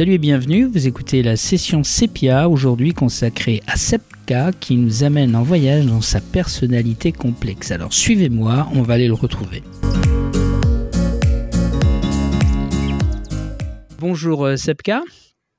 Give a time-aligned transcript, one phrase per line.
[0.00, 5.36] Salut et bienvenue, vous écoutez la session Sepia, aujourd'hui consacrée à Sepka qui nous amène
[5.36, 7.70] en voyage dans sa personnalité complexe.
[7.70, 9.62] Alors suivez-moi, on va aller le retrouver.
[13.98, 15.02] Bonjour euh, Sepka.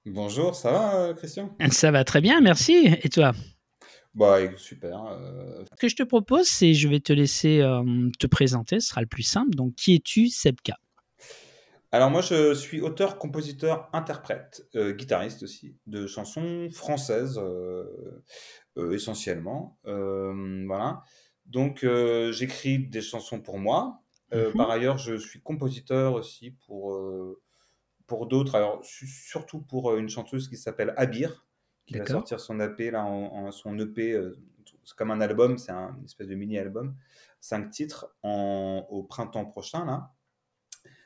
[0.08, 1.56] Bonjour, ça va euh, Christian?
[1.70, 2.90] Ça va très bien, merci.
[3.04, 3.34] Et toi?
[4.16, 5.04] Bah super.
[5.06, 8.88] euh, Ce que je te propose, c'est je vais te laisser euh, te présenter, ce
[8.88, 9.54] sera le plus simple.
[9.54, 10.80] Donc qui es-tu Sepka?
[11.92, 18.24] Alors moi je suis auteur, compositeur, interprète, euh, guitariste aussi, de chansons françaises euh,
[18.78, 19.78] euh, essentiellement.
[19.84, 21.02] Voilà.
[21.46, 21.86] Donc
[22.32, 24.02] j'écris des chansons pour moi.
[24.34, 24.54] Mhm.
[24.56, 26.98] par ailleurs je suis compositeur aussi pour,
[28.08, 28.56] pour d'autres.
[28.56, 31.46] Alors su- surtout pour une chanteuse qui s'appelle Abir,
[31.86, 34.18] qui va sortir son EP là, en, en- son EP.
[34.86, 36.96] c'est comme un album, c'est un, une espèce de mini-album.
[37.42, 40.14] Cinq titres en, au printemps prochain là.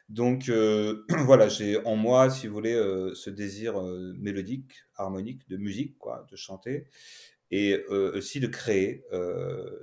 [0.10, 5.48] Donc euh, voilà, j'ai en moi, si vous voulez, euh, ce désir euh, mélodique, harmonique,
[5.50, 6.88] de musique, quoi, de chanter,
[7.52, 9.04] et aussi de créer.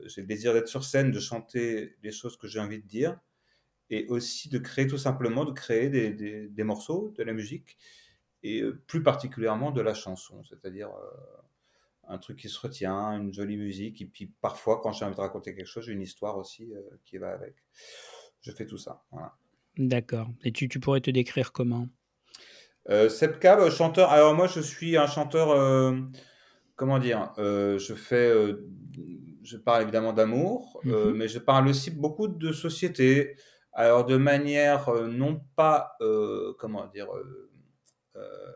[0.06, 3.18] J'ai le désir d'être sur scène, de chanter les choses que j'ai envie de dire,
[3.88, 7.78] et aussi de créer tout simplement, de créer des, morceaux, de la musique,
[8.42, 10.90] et plus particulièrement de la chanson, c'est-à-dire
[12.08, 15.20] un truc qui se retient, une jolie musique, et puis parfois, quand j'ai envie de
[15.20, 16.72] raconter quelque chose, j'ai une histoire aussi
[17.04, 17.54] qui va avec.
[18.40, 19.04] Je fais tout ça.
[19.12, 19.36] Voilà.
[19.78, 20.28] D'accord.
[20.44, 21.88] Et tu, tu pourrais te décrire comment?
[22.90, 24.10] Euh, Sepka, bah, chanteur.
[24.10, 25.50] Alors moi, je suis un chanteur.
[25.50, 25.92] euh,
[26.76, 28.28] comment dire euh, Je fais.
[28.30, 28.68] euh,
[29.42, 31.16] je parle évidemment d'amour, euh, Mhm.
[31.16, 33.36] mais je parle aussi beaucoup de société.
[33.72, 37.50] Alors de manière euh, non pas euh, comment dire euh,
[38.16, 38.52] euh, euh,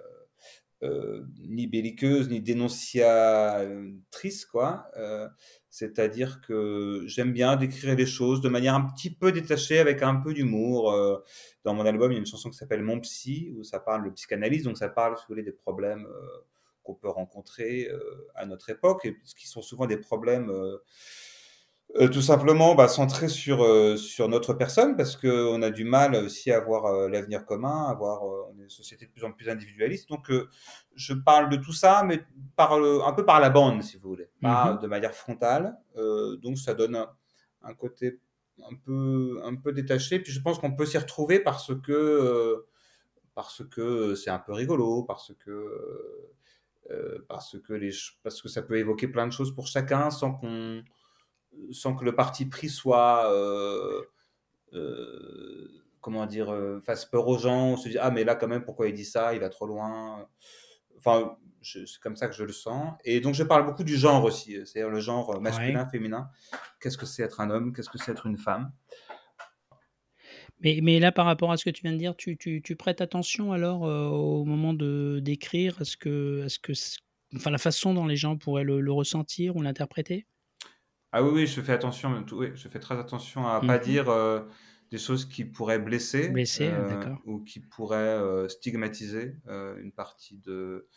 [1.49, 4.87] ni belliqueuse ni dénonciatrice quoi.
[4.97, 5.29] Euh,
[5.77, 10.17] c'est-à-dire que j'aime bien décrire les choses de manière un petit peu détachée, avec un
[10.17, 10.91] peu d'humour.
[10.91, 11.23] Euh,
[11.65, 14.07] dans mon album, il y a une chanson qui s'appelle Mon Psy, où ça parle
[14.07, 16.45] de psychanalyse, donc ça parle, si vous voulez, des problèmes euh,
[16.83, 18.01] qu'on peut rencontrer euh,
[18.35, 20.51] à notre époque, et ce qui sont souvent des problèmes
[21.95, 26.15] euh, tout simplement bah, centrés sur, euh, sur notre personne, parce qu'on a du mal
[26.17, 29.25] aussi à avoir euh, l'avenir commun, à avoir, euh, on est une société de plus
[29.25, 30.09] en plus individualiste.
[30.09, 30.31] Donc,
[30.95, 32.23] je parle de tout ça, mais
[32.57, 34.81] par le- un peu par la bande, si vous voulez, pas Mhm.
[34.81, 35.77] de manière frontale.
[36.43, 37.09] Donc, ça donne un,
[37.63, 38.19] un côté
[38.71, 40.19] un peu, un peu détaché.
[40.19, 42.67] Puis, je pense qu'on peut s'y retrouver parce que,
[43.35, 46.29] parce que c'est un peu rigolo, parce que,
[47.29, 47.91] parce que les,
[48.23, 50.83] parce que ça peut évoquer plein de choses pour chacun sans qu'on,
[51.73, 54.03] sans que le parti pris soit, euh,
[54.73, 55.69] euh,
[56.01, 57.69] comment dire, euh, fasse peur aux gens.
[57.73, 59.67] On se dit ah mais là quand même pourquoi il dit ça, il va trop
[59.67, 60.27] loin.
[60.99, 62.95] Enfin, c'est comme ça que je le sens.
[63.05, 65.41] Et donc je parle beaucoup du genre aussi, c'est-à-dire le genre Ouais.
[65.41, 66.31] masculin, féminin.
[66.81, 67.73] Qu'est-ce que c'est être un homme?
[67.73, 68.73] Qu'est-ce que c'est être une femme?
[70.61, 72.77] Mais, mais là, par rapport à ce que tu viens de dire, tu, tu, tu
[72.77, 75.81] prêtes attention alors euh, au moment de d'écrire?
[75.81, 76.99] Est-ce que, est-ce que, c-
[77.35, 80.27] enfin, la façon dont les gens pourraient le, le ressentir ou l'interpréter?
[81.13, 83.85] Ah oui, oui, je fais attention, oui, je fais très attention à pas Mhm.
[83.85, 84.43] dire euh,
[84.91, 90.89] des choses qui pourraient blesser euh, ou qui pourraient euh, stigmatiser une partie de,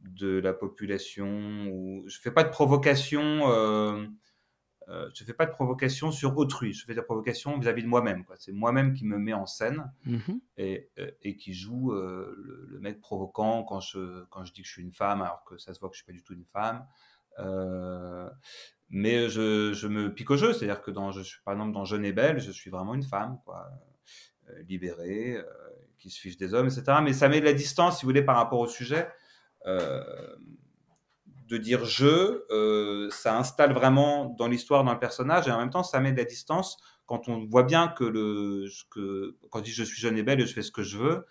[0.00, 1.68] de la population.
[1.70, 2.04] Ou...
[2.08, 3.46] Je fais pas de provocation.
[4.88, 6.72] Je fais pas de provocation sur autrui.
[6.72, 8.24] Je fais des provocations vis-à-vis de moi-même.
[8.38, 10.40] C'est moi-même qui me met en scène Mhm.
[10.56, 10.90] et,
[11.22, 14.82] et qui joue le, le mec provoquant quand je, quand je dis que je suis
[14.82, 16.86] une femme, alors que ça se voit que je suis pas du tout une femme.
[17.38, 18.28] Euh,
[18.92, 21.86] mais je, je me pique au jeu, c'est-à-dire que dans, je suis, par exemple, dans
[21.86, 23.70] Jeune et Belle, je suis vraiment une femme, quoi,
[24.50, 25.44] euh, libérée, euh,
[25.98, 26.98] qui se fiche des hommes, etc.
[27.02, 29.08] Mais ça met de la distance, si vous voulez, par rapport au sujet.
[29.66, 30.04] Euh,
[31.48, 35.82] de dire je, ça installe vraiment dans l'histoire, dans le personnage, et en même temps,
[35.82, 39.70] ça met de la distance quand on voit bien que, le, que quand je dis
[39.70, 41.26] je suis jeune et belle et je fais ce que je veux,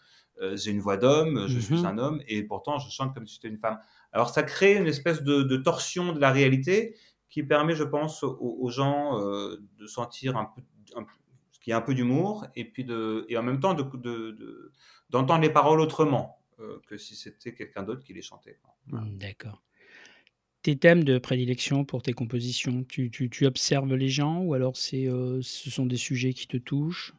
[0.53, 1.85] j'ai une voix d'homme, je suis Mhm.
[1.85, 3.79] un homme, et pourtant je chante comme si j'étais une femme.
[4.11, 6.96] Alors ça crée une espèce de, de torsion de la réalité
[7.31, 10.61] qui permet, je pense, aux, aux gens euh, de sentir un peu,
[10.95, 11.05] un,
[11.61, 14.31] qu'il y a un peu d'humour, et puis de, et en même temps de, de,
[14.31, 14.72] de,
[15.09, 18.59] d'entendre les paroles autrement euh, que si c'était quelqu'un d'autre qui les chantait.
[18.89, 19.07] Voilà.
[19.07, 19.63] Mm, D'accord.
[20.63, 24.75] Tes thèmes de prédilection pour tes compositions, tu, tu, tu observes les gens ou alors
[24.78, 27.13] c'est, euh, ce sont des sujets qui te touchent?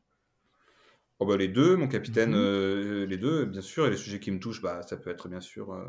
[1.19, 3.87] Oh bah les deux, mon capitaine, euh, les deux, bien sûr.
[3.87, 5.85] Et les sujets qui me touchent, bah, ça peut être bien sûr, euh,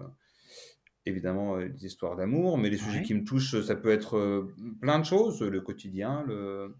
[1.06, 4.54] évidemment, euh, des histoires d'amour, mais les sujets qui me touchent, ça peut être euh,
[4.82, 6.76] plein de choses, le quotidien, le,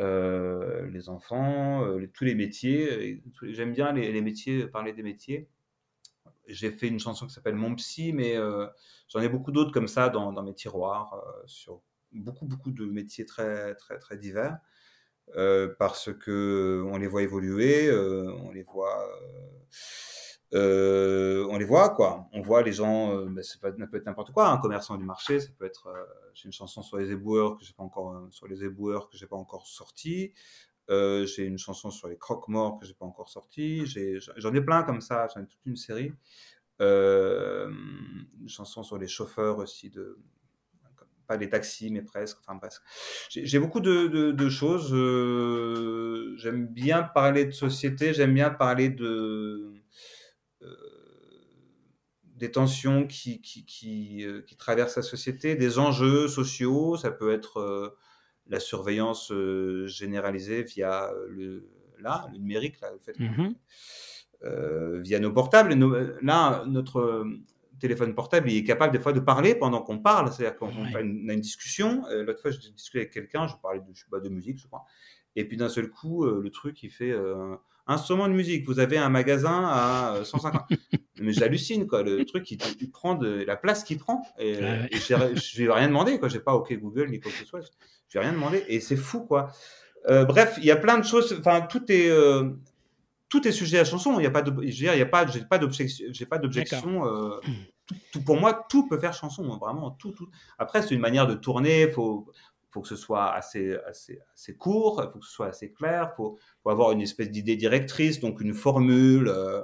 [0.00, 3.22] euh, les enfants, les- tous les métiers.
[3.42, 5.48] J'aime bien les, les métiers, parler des métiers.
[6.46, 8.66] J'ai fait une chanson qui s'appelle Mon Psy, mais euh,
[9.08, 11.82] j'en ai beaucoup d'autres comme ça dans, dans mes tiroirs, euh, sur
[12.12, 14.58] beaucoup, beaucoup de métiers très, très, très divers.
[15.78, 19.08] parce que on les voit évoluer, on les voit
[20.54, 22.28] on les voit, quoi.
[22.32, 25.48] On voit les gens, bah, ça peut être n'importe quoi, un commerçant du marché, ça
[25.58, 25.88] peut être,
[26.34, 29.26] j'ai une chanson sur les éboueurs que j'ai pas encore, sur les éboueurs que j'ai
[29.26, 30.32] pas encore sorti.
[30.88, 33.84] j'ai une chanson sur les croque-morts que j'ai pas encore sorti.
[34.36, 36.12] J'en ai, plein comme ça, j'en ai toute une série.
[36.80, 40.18] une chanson sur les chauffeurs aussi de,
[41.26, 42.38] pas des taxis, mais presque.
[42.40, 42.82] Enfin, presque.
[43.30, 44.92] J'ai beaucoup de, choses.
[44.92, 49.73] Euh, j'aime bien parler de société, j'aime bien parler de.
[52.34, 56.96] Euh, des tensions qui, qui, qui, euh, qui, traversent la société, des enjeux sociaux.
[56.96, 57.96] Ça peut être
[58.48, 59.32] la surveillance
[59.86, 63.54] généralisée via le, là, le numérique, là, le fait, mmh
[65.02, 65.74] via nos portables.
[66.20, 67.24] là, notre
[67.78, 70.32] téléphone portable, il est capable des fois de parler pendant qu'on parle.
[70.32, 72.04] C'est-à-dire qu'on a une discussion.
[72.08, 74.58] Euh, l'autre fois, j'ai discuté avec quelqu'un, je parlais de, je sais pas, de musique,
[74.58, 74.84] je crois.
[75.36, 78.66] Et puis d'un seul coup, euh, le truc, il fait euh, instrument de musique.
[78.66, 80.62] Vous avez un magasin à 150.
[81.20, 82.02] Mais j'hallucine, quoi.
[82.02, 84.22] Le truc, il, prend de la place qu'il prend.
[84.38, 86.28] Et, je ne vais rien demander, quoi.
[86.28, 87.60] J'ai pas OK Google ni quoi que ce soit.
[88.08, 88.64] Je vais rien demander.
[88.68, 89.50] Et c'est fou, quoi.
[90.06, 91.36] bref, il y a plein de choses.
[91.38, 92.10] Enfin, tout est
[93.30, 94.12] tout est sujet à chanson.
[94.14, 96.06] Il n'y a pas de, je veux dire, il y a pas, j'ai pas d'objection,
[96.10, 97.02] j'ai pas d'objection
[98.12, 100.28] tout, pour moi, tout peut faire chanson, hein, vraiment tout, tout.
[100.58, 101.90] Après, c'est une manière de tourner.
[101.90, 102.26] Faut,
[102.74, 106.10] faut que ce soit assez, assez, assez court, il faut que ce soit assez clair,
[106.12, 109.62] il faut, faut, avoir une espèce d'idée directrice, donc une formule, euh,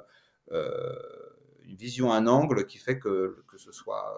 [0.53, 0.95] euh,
[1.65, 4.17] une vision, un angle qui fait que, que ce soit.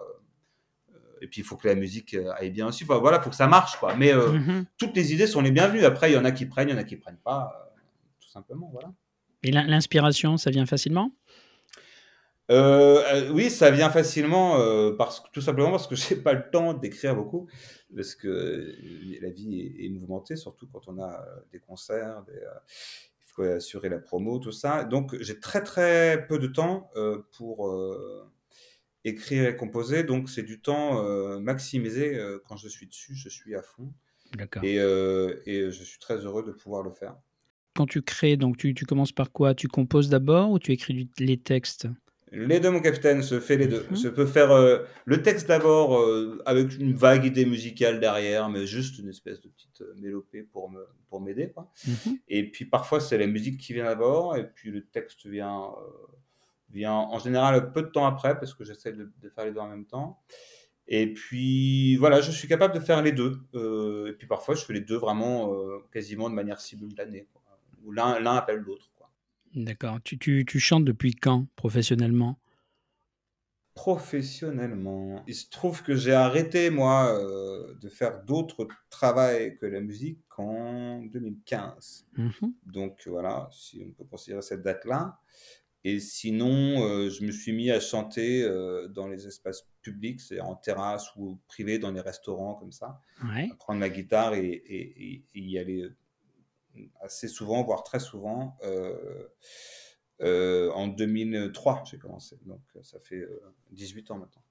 [0.91, 2.83] Euh, et puis il faut que la musique aille bien aussi.
[2.83, 3.95] Enfin, voilà, il faut que ça marche, quoi.
[3.95, 4.65] Mais mm-hmm.
[4.77, 5.85] toutes les idées sont les bienvenues.
[5.85, 7.73] Après, il y en a qui prennent, il y en a qui prennent pas,
[8.19, 8.93] tout simplement, voilà.
[9.41, 11.11] Et l'inspiration, ça vient facilement?
[12.51, 16.49] Euh, euh, oui, ça vient facilement, euh, parce tout simplement parce que j'ai pas le
[16.49, 17.47] temps d'écrire beaucoup,
[17.95, 18.75] parce que
[19.21, 24.39] la vie est, mouvementée, surtout quand on a des concerts, il faut assurer la promo,
[24.39, 24.83] tout ça.
[24.83, 26.89] Donc j'ai très très peu de temps
[27.31, 27.73] pour
[29.05, 31.01] écrire et composer, donc c'est du temps
[31.39, 33.93] maximisé quand je suis dessus, je suis à fond.
[34.63, 37.15] Et, et je suis très heureux de pouvoir le faire.
[37.75, 39.55] Quand tu crées, donc tu, tu commences par quoi?
[39.55, 41.87] Tu composes d'abord ou tu écris les textes?
[42.33, 43.85] Les deux, mon capitaine, se fait les deux.
[43.95, 44.13] Se mhm.
[44.13, 48.97] peut faire euh, le texte d'abord euh, avec une vague idée musicale derrière, mais juste
[48.97, 51.53] une espèce de petite euh, mélopée pour me pour m'aider.
[51.87, 52.17] Mhm.
[52.27, 55.69] Et puis parfois c'est la musique qui vient d'abord, et puis le texte vient
[56.71, 59.69] vient en général peu de temps après parce que j'essaie de, faire les deux en
[59.69, 60.19] même temps.
[60.87, 63.39] Et puis voilà, je suis capable de faire les deux.
[64.07, 65.53] et puis parfois je fais les deux vraiment
[65.91, 67.27] quasiment de manière simultanée,
[67.83, 68.92] où l'un l'un appelle l'autre.
[69.55, 69.99] D'accord.
[70.03, 72.39] Tu, tu, tu chantes depuis quand, professionnellement?
[73.75, 79.81] Professionnellement, il se trouve que j'ai arrêté, moi, euh, de faire d'autres travaux que la
[79.81, 82.05] musique en 2015.
[82.15, 82.29] Mmh
[82.67, 85.19] Donc voilà, si on peut considérer cette date-là.
[85.83, 90.39] Et sinon, euh, je me suis mis à chanter euh, dans les espaces publics, c'est
[90.39, 93.01] en terrasse ou privé, dans les restaurants comme ça.
[93.25, 93.49] Ouais.
[93.57, 95.89] prendre ma guitare et, et, et y aller
[97.01, 98.57] assez souvent, voire très souvent.
[98.63, 99.27] Euh,
[100.21, 102.37] euh, en 2003, j'ai commencé.
[102.45, 103.25] Donc, ça fait
[103.71, 104.43] 18 euh, ans maintenant.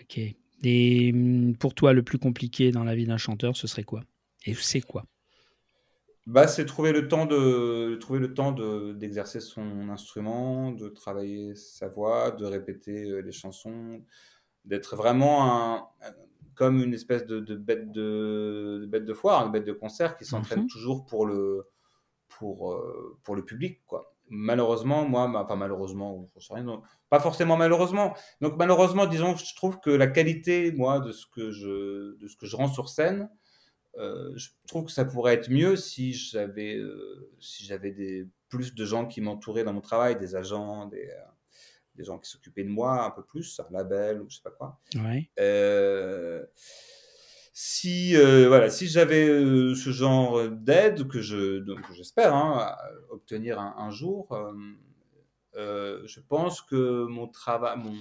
[0.00, 0.20] Ok.
[0.64, 4.02] Et hum, pour toi, le plus compliqué dans la vie d'un chanteur, ce serait quoi?
[4.44, 5.04] Et c'est quoi?
[6.26, 11.88] Bah, c'est trouver le temps de trouver le temps d'exercer son instrument, de travailler sa
[11.88, 14.04] voix, de répéter les chansons,
[14.66, 15.88] d'être vraiment un,
[16.58, 20.62] comme une espèce de, bête, de, bête de foire, une bête de concert qui s'entraîne
[20.62, 20.66] mhm.
[20.66, 21.68] toujours pour le,
[22.26, 23.80] pour, euh, pour le public.
[23.86, 24.12] Quoi.
[24.28, 28.16] Malheureusement, moi, pas malheureusement, rien, pas forcément malheureusement.
[28.40, 32.36] Donc malheureusement, disons, je trouve que la qualité, moi, de ce que je, de ce
[32.36, 33.30] que je rends sur scène,
[33.96, 38.74] euh, je trouve que ça pourrait être mieux si j'avais euh, si j'avais des plus
[38.74, 41.08] de gens qui m'entouraient dans mon travail, des agents, des,
[41.98, 44.52] des gens qui s'occupaient de moi un peu plus, un label ou je sais pas
[44.52, 44.78] quoi.
[45.38, 46.46] Euh,
[47.52, 52.74] si euh, voilà, si j'avais euh, ce genre d'aide que je donc j'espère hein,
[53.10, 54.28] obtenir un, jour,
[55.54, 57.94] je pense que mon travail, mon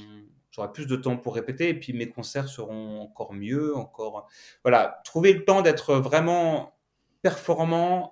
[0.52, 4.30] j'aurai plus de temps pour répéter et puis mes concerts seront encore mieux, encore
[4.64, 6.78] voilà, trouver le temps d'être vraiment
[7.24, 8.12] performant,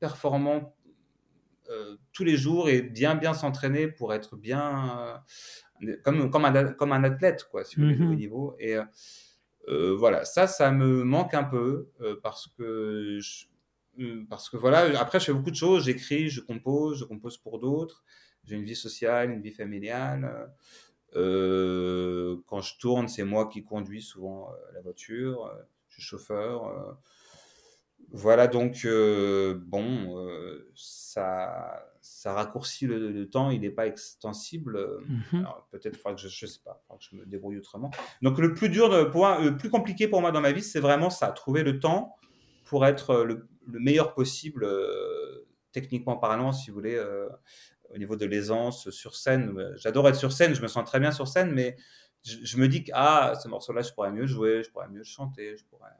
[0.00, 0.73] performant
[2.12, 5.22] tous les jours et bien bien s'entraîner pour être bien
[5.82, 8.56] euh, comme comme un comme un athlète quoi si vous voulez au niveau.
[8.58, 8.76] Et
[9.68, 11.90] euh, voilà ça ça me manque un peu
[12.22, 13.18] parce que
[14.28, 15.84] parce que voilà après je fais beaucoup de choses.
[15.84, 18.04] J'écris je compose je compose pour d'autres.
[18.44, 20.50] J'ai une vie sociale une vie familiale.
[21.12, 25.50] Quand je tourne c'est moi qui conduis souvent la voiture.
[25.88, 26.98] Je suis chauffeur
[28.12, 34.78] voilà, donc, euh, bon, euh, ça, ça raccourcit le, temps, il n'est pas extensible.
[35.08, 35.40] Mhm.
[35.40, 37.90] Alors, peut-être que je, je sais pas, que je me débrouille autrement.
[38.22, 40.80] Donc, le plus dur, de, pour, le plus compliqué pour moi dans ma vie, c'est
[40.80, 42.16] vraiment ça, trouver le temps
[42.64, 47.28] pour être le, meilleur possible, euh, techniquement parlant, si vous voulez, euh,
[47.90, 49.72] au niveau de l'aisance sur scène.
[49.76, 51.76] J'adore être sur scène, je me sens très bien sur scène, mais
[52.22, 55.56] je, me dis que ah, ce morceau-là, je pourrais mieux jouer, je pourrais mieux chanter,
[55.56, 55.90] je pourrais.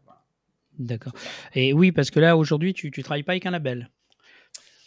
[0.79, 1.13] D'accord.
[1.55, 3.91] Et oui, parce que là, aujourd'hui, tu ne travailles pas avec un label.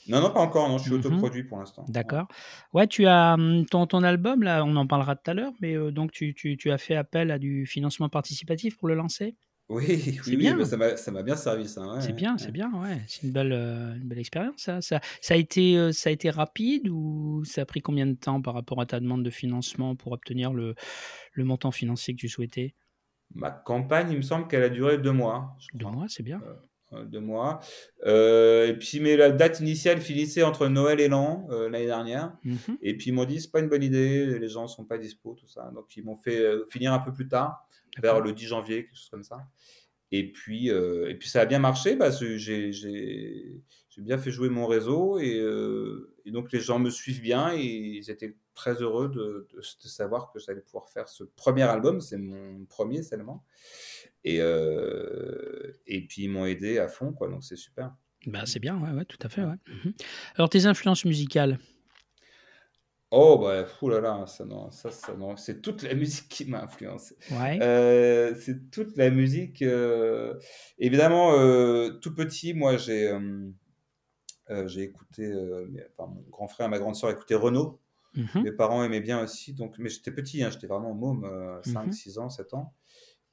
[0.08, 0.70] Non, non, pas encore.
[0.70, 1.00] Non, je suis mhm.
[1.00, 1.86] autoproduit pour l'instant.
[1.90, 2.28] D'accord.
[2.74, 5.76] Ouais, tu as hum, ton, ton album, là, on en parlera tout à l'heure, mais
[5.76, 9.36] euh, donc tu, tu, tu, as fait appel à du financement participatif pour le lancer?
[9.70, 10.58] Oui, oui, bien.
[10.64, 10.78] ça
[11.12, 12.00] m'a bien servi, ça.
[12.00, 13.02] c'est bien, c'est bien, ouais.
[13.08, 14.80] C'est une belle, euh, une belle expérience, ça.
[14.80, 15.02] ça.
[15.22, 18.42] Ça, a été, euh, ça a été rapide ou ça a pris combien de temps
[18.42, 20.76] par rapport à ta demande de financement pour obtenir le,
[21.34, 22.76] le montant financier que tu souhaitais?
[23.36, 25.56] Ma campagne, il me semble qu'elle a duré deux mois.
[25.74, 26.42] Deux mois, c'est bien.
[26.94, 27.60] Euh, de mois.
[28.06, 32.38] Euh, et puis, mais la date initiale finissait entre Noël et l'an euh, l'année dernière.
[32.46, 32.78] Mhm.
[32.82, 35.36] Et puis ils m'ont dit c'est pas une bonne idée, les gens sont pas dispo,
[35.38, 35.70] tout ça.
[35.76, 37.68] Donc ils m'ont fait finir un peu plus tard,
[38.02, 39.38] vers le 10 janvier, quelque chose comme ça.
[40.14, 43.62] Et puis, et puis ça a bien marché parce que j'ai
[43.98, 45.44] bien fait jouer mon réseau et,
[46.26, 49.88] et, donc les gens me suivent bien et ils étaient très heureux de, de, de
[49.88, 52.02] savoir que j'allais pouvoir faire ce premier album.
[52.02, 53.46] C'est mon premier seulement.
[54.24, 57.94] Et, euh, et puis ils m'ont aidé à fond, quoi, donc c'est super.
[58.26, 59.44] Bah, c'est bien, ouais, ouais, tout à fait.
[59.44, 59.56] Ouais.
[59.68, 59.94] Mhm.
[60.36, 61.60] Alors tes influences musicales?
[63.12, 63.66] Oh, bah,
[64.02, 67.16] là, ça, non, ça, ça, non, c'est toute la musique qui m'a influencé.
[67.32, 67.58] Ouais.
[67.62, 69.62] Euh, c'est toute la musique.
[69.62, 70.34] Euh,
[70.78, 71.32] évidemment,
[72.02, 73.14] tout petit, moi, j'ai
[74.66, 75.32] j'ai écouté,
[75.98, 77.80] enfin, mon grand frère et ma grande soeur écoutaient Renault.
[78.18, 78.44] Mhm.
[78.44, 81.30] Mes parents aimaient bien aussi, donc, mais j'étais petit, hein, j'étais vraiment môme,
[81.64, 82.24] 5, 6 mhm.
[82.24, 82.74] ans, 7 ans.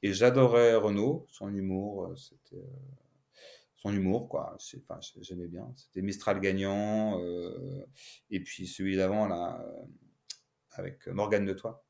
[0.03, 3.37] Et j'adorais Renaud, son humour, euh, c'était euh,
[3.75, 4.55] son humour, quoi.
[4.77, 5.73] Enfin, j'aimais bien.
[5.77, 7.87] C'était Mistral gagnant, euh,
[8.31, 9.65] et puis celui d'avant, là,
[10.73, 11.84] avec Morgane de Toi.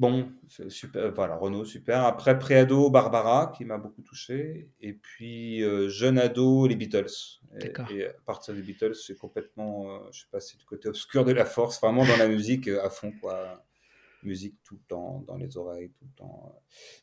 [0.00, 0.32] Bon,
[0.68, 2.04] super, voilà, Renault, super.
[2.04, 4.70] Après, préado, Barbara, qui m'a beaucoup touché.
[4.80, 7.40] Et puis, jeune ado, les Beatles.
[7.60, 11.32] Et, et, à partir des Beatles, c'est complètement, je suis passé du côté obscur de
[11.32, 13.62] la force, vraiment dans la musique à fond, quoi
[14.22, 16.52] musique tout le temps dans les oreilles, tout le temps.
[16.54, 16.58] Euh,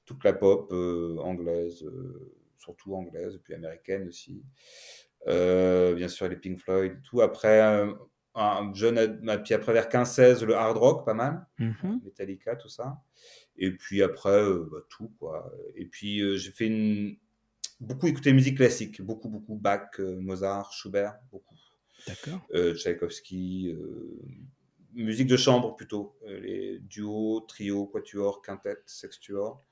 [0.05, 4.43] toute la pop euh, anglaise, euh, surtout anglaise, et puis américaine aussi.
[5.25, 7.21] bien sûr, les Pink Floyd, tout.
[7.21, 7.85] Après,
[8.37, 11.45] un jeune, puis après vers 15-16, le hard rock, pas mal.
[11.59, 12.03] Mm-hmm.
[12.03, 13.01] Metallica, tout ça.
[13.57, 15.51] Et puis après, bah, tout, quoi.
[15.75, 17.17] Et puis, j'ai fait une...
[17.79, 21.55] beaucoup écouter musique classique, beaucoup, beaucoup Bach, Mozart, Schubert, beaucoup.
[22.07, 22.39] D'accord.
[22.75, 23.75] Tchaïkovski,
[25.03, 29.63] musique de chambre plutôt, euh, les duos, trios, quatuors, quintettes, sextuors,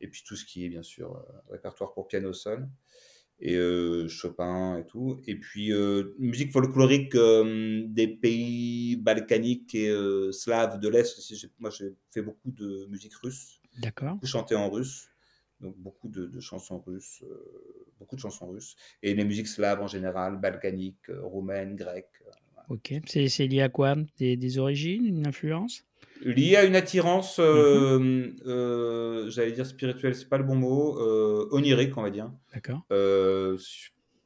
[0.00, 2.68] et puis tout ce qui est bien sûr euh, répertoire pour piano seul,
[3.40, 5.72] et euh, Chopin et tout, et puis
[6.18, 9.92] musique folklorique des pays balkaniques et
[10.32, 11.16] slaves de l'Est.
[11.58, 15.08] Moi j'ai fait beaucoup de musique russe, d'accord, chanté en russe,
[15.60, 17.24] donc beaucoup de, chansons russes,
[17.98, 22.22] beaucoup de chansons russes, et les musiques slaves en général, balkaniques, roumaines, grecques.
[22.70, 23.94] Ok, c'est lié à quoi?
[24.16, 25.84] Des, des, origines, une influence?
[26.24, 28.36] Lié à une attirance, euh, mhm.
[28.46, 32.30] euh, j'allais dire spirituelle, c'est pas le bon mot, euh, onirique, on va dire.
[32.52, 32.84] D'accord.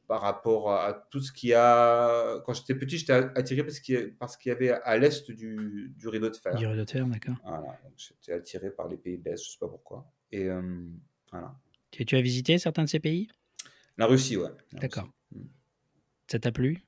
[0.07, 2.39] par rapport à, tout ce qu'il y a.
[2.45, 6.29] Quand j'étais petit, j'étais attiré parce qu'il y, y, avait à l'est du, du, rideau
[6.29, 6.55] de fer.
[6.55, 7.35] Du rideau de fer, d'accord.
[7.43, 10.11] Voilà, j'étais attiré par les pays de l'est, je sais pas pourquoi.
[10.31, 10.47] Et
[11.31, 11.55] voilà.
[11.91, 13.27] Tu, tu, as visité certains de ces pays?
[13.97, 14.49] La Russie, ouais.
[14.73, 15.09] D'accord.
[15.31, 15.41] Mm.
[16.27, 16.83] Ça t'a plu?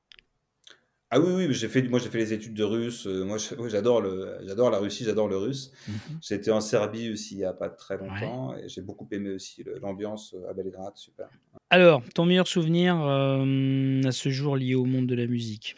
[1.13, 3.05] Ah oui, oui, j'ai fait, moi j'ai fait les études de russe.
[3.05, 3.37] Euh, moi,
[3.67, 5.73] j'adore le, j'adore la Russie, j'adore le russe.
[5.85, 6.19] Mhm.
[6.21, 9.65] J'étais en Serbie aussi il n'y a pas très longtemps et j'ai beaucoup aimé aussi
[9.81, 11.27] l'ambiance euh, à Belgrade, super.
[11.69, 15.75] Alors, ton meilleur souvenir euh, à ce jour lié au monde de la musique?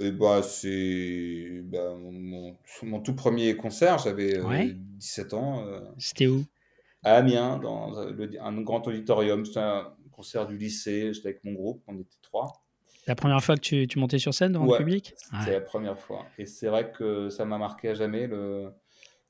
[0.00, 4.42] Eh bah, c'est bah, mon, mon, tout premier concert, j'avais
[4.98, 5.64] 17 ans.
[5.96, 6.44] C'était où?
[7.04, 9.46] À Amiens, dans un grand auditorium.
[9.46, 12.65] C'était un concert du lycée, j'étais avec mon groupe, on était trois.
[13.06, 15.14] La première fois que tu, tu montais sur scène devant le public?
[15.44, 16.26] C'est la première fois.
[16.38, 18.26] Et c'est vrai que ça m'a marqué à jamais.
[18.26, 18.70] Le...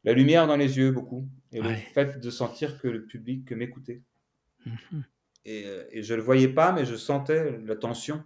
[0.05, 1.29] La lumière dans les yeux, beaucoup.
[1.53, 4.03] Et le fait de sentir que le public m'écoutait.
[4.65, 5.05] Mhm.
[5.45, 8.25] Et, euh, et, je ne le voyais pas, mais je sentais la tension.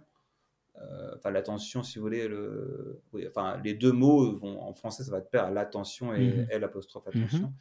[0.79, 2.27] Euh, enfin, la tension, si vous voulez.
[2.27, 3.01] Le...
[3.13, 6.47] Oui, enfin, les deux mots, vont, en français, ça va de pair, l'attention et mhm.
[6.49, 7.47] L apostrophe attention.
[7.47, 7.53] Mhm.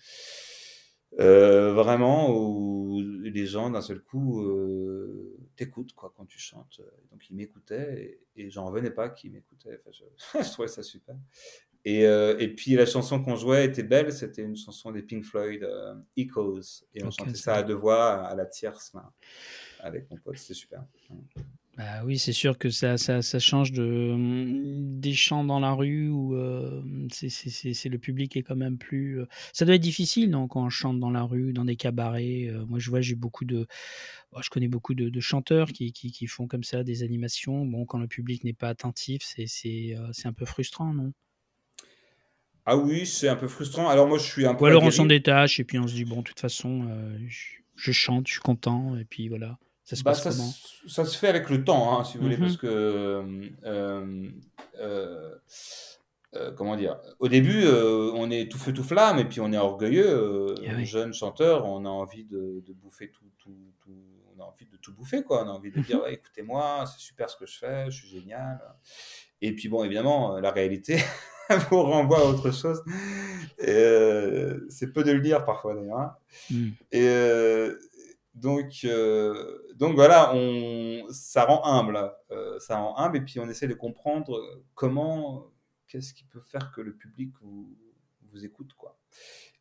[1.19, 6.81] Euh, vraiment, où les gens, d'un seul coup, euh, t'écoutent quoi, quand tu chantes.
[7.11, 9.81] Donc, ils m'écoutaient et, j'en revenais pas qu'ils m'écoutaient.
[9.85, 9.91] Enfin,
[10.43, 11.17] je, trouvais ça super.
[11.85, 14.13] Et, euh, et puis, la chanson qu'on jouait était belle.
[14.13, 15.69] C'était une chanson des Pink Floyd,
[16.17, 16.85] Echoes.
[16.95, 19.13] Et on chantait ça à deux voix, à la tierce, là,
[19.81, 20.39] avec mon pote.
[20.39, 20.85] C'était super.
[21.81, 25.73] Bah, oui, c'est sûr que ça ça ça change de, mmh, des chants dans la
[25.73, 29.65] rue où, hem, c'est c'est c'est c'est le public est quand même plus, heu ça
[29.65, 32.49] doit être difficile, non, quand on chante dans la rue, dans des cabarets?
[32.51, 33.67] Heu, moi, je vois, j'ai beaucoup de
[34.33, 37.67] bah, je connais beaucoup de de chanteurs qui qui qui font comme ça des animations.
[37.67, 41.13] Bon, quand le public n'est pas attentif, c'est c'est, heu, c'est un peu frustrant, non?
[42.65, 43.89] Ah oui, c'est un peu frustrant.
[43.91, 45.07] Alors moi, je suis un Ou peu alors on s'en aguerri.
[45.07, 46.89] détache et puis on se dit: «Bon, de toute façon,
[47.27, 49.59] je je chante, je suis content» et puis voilà.
[49.91, 50.55] Ça se Bah, passe ça comment?
[50.85, 53.23] se ça se fait avec le temps, hein, si vous voulez, Mmh parce que,
[53.65, 54.41] hem,
[54.81, 55.41] heu
[56.37, 56.99] heu, comment dire?
[57.19, 60.07] Au début, on est tout feu tout flamme et puis on est orgueilleux,
[60.63, 60.85] Eh heu, oui.
[60.85, 63.93] jeune chanteur, on a envie de de bouffer tout tout tout
[64.37, 65.45] on a envie de tout bouffer, quoi.
[65.45, 66.03] On a envie de dire: mh.
[66.03, 68.61] «Ouais, écoutez-moi, c'est super ce que je fais, je suis génial».
[69.43, 70.99] Et puis bon, évidemment, la réalité
[71.71, 72.83] vous renvoie à autre chose
[73.59, 76.17] c'est peu de le dire parfois d'ailleurs, hein
[76.51, 76.71] Mmh.
[76.93, 77.07] et
[78.35, 83.49] donc heu, donc voilà, on ça rend humble, heu, ça rend humble et puis on
[83.49, 85.47] essaie de comprendre, comment
[85.89, 88.99] qu'est-ce qui peut faire que le public vous écoute, quoi?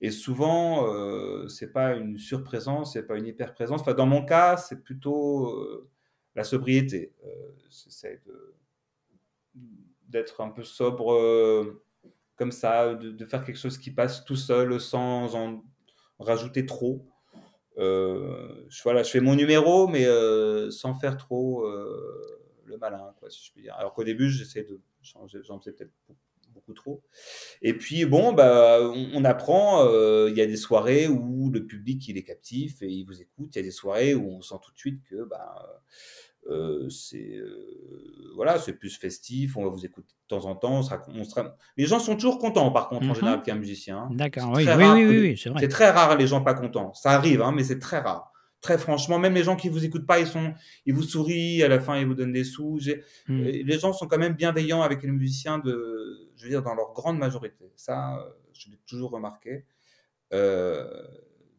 [0.01, 3.81] Et souvent, heu, c'est pas une surprésence, c'est pas une hyper-présence.
[3.81, 5.89] Enfin, dans mon cas, c'est plutôt, heu,
[6.35, 7.13] la sobriété.
[7.69, 8.21] J'essaie
[10.07, 11.81] d'être un peu sobre,
[12.35, 15.63] comme ça, de faire quelque chose qui passe tout seul sans en
[16.19, 17.07] rajouter trop.
[17.79, 23.13] Heu, je voilà, je fais mon numéro, mais heu, sans faire trop, heu, le malin,
[23.19, 23.75] quoi, si je puis dire.
[23.77, 26.15] Alors qu'au début, j'essaie de changer, j'en faisais peut-être beau
[26.53, 27.03] beaucoup trop.
[27.61, 28.79] Et puis bon, bah,
[29.13, 29.85] on apprend,
[30.27, 33.55] il y a des soirées où le public, il est captif et il vous écoute.
[33.55, 35.81] Il y a des soirées où on sent tout de suite que, bah,
[36.49, 40.73] heu, c'est, heu, voilà, c'est plus festif, on va vous écouter de temps en temps,
[40.79, 43.15] on sera on sera les gens sont toujours contents par contre, en Mmh mh.
[43.15, 44.09] général, qu'un musicien, hein.
[44.15, 45.61] D'accord, C'est oui, c'est vrai.
[45.61, 46.93] c'est très rare les gens pas contents.
[46.93, 48.31] Ça arrive, hein, mais c'est très rare.
[48.61, 50.53] Très franchement, même les gens qui vous écoutent pas, ils sont
[50.85, 52.79] ils vous sourient, à la fin, ils vous donnent des sous.
[53.27, 53.39] Mmh.
[53.39, 56.75] heu, les gens sont quand même bienveillants avec les musiciens de je veux dire dans
[56.75, 57.71] leur grande majorité.
[57.77, 59.65] Ça, je l'ai toujours remarqué.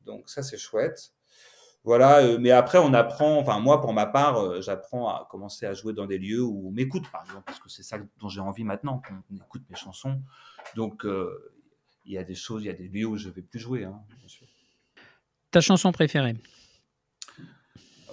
[0.07, 1.12] Donc ça, c'est chouette.
[1.85, 5.64] Voilà, heu, mais après on apprend enfin moi pour ma part, heu, j'apprends à commencer
[5.64, 8.29] à jouer dans des lieux où on m'écoute par exemple, parce que c'est ça dont
[8.29, 10.23] j'ai envie maintenant, qu'on écoute mes chansons.
[10.77, 11.55] Donc heu,
[12.05, 13.85] il y a des choses, il y a des lieux où je vais plus jouer,
[13.85, 14.47] hein, bien sûr.
[15.53, 16.37] Ta chanson préférée?